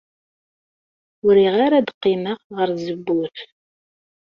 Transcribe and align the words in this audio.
Ur 1.25 1.33
riɣ 1.39 1.55
ara 1.65 1.75
ad 1.79 1.89
qqimeɣ 1.97 2.39
ɣer 2.57 2.67
tzewwut. 2.71 3.37